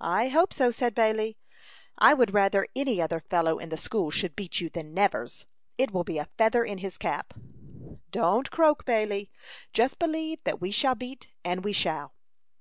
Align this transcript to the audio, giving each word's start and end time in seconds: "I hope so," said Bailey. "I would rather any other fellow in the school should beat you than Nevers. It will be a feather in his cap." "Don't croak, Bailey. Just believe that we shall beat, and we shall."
"I 0.00 0.28
hope 0.28 0.54
so," 0.54 0.70
said 0.70 0.94
Bailey. 0.94 1.36
"I 1.98 2.14
would 2.14 2.32
rather 2.32 2.68
any 2.76 3.02
other 3.02 3.18
fellow 3.18 3.58
in 3.58 3.68
the 3.70 3.76
school 3.76 4.12
should 4.12 4.36
beat 4.36 4.60
you 4.60 4.70
than 4.70 4.94
Nevers. 4.94 5.44
It 5.76 5.90
will 5.90 6.04
be 6.04 6.18
a 6.18 6.28
feather 6.38 6.64
in 6.64 6.78
his 6.78 6.96
cap." 6.96 7.34
"Don't 8.12 8.48
croak, 8.52 8.84
Bailey. 8.84 9.28
Just 9.72 9.98
believe 9.98 10.38
that 10.44 10.60
we 10.60 10.70
shall 10.70 10.94
beat, 10.94 11.32
and 11.44 11.64
we 11.64 11.72
shall." 11.72 12.14